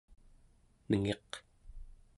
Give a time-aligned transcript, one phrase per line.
[0.89, 1.31] nengiq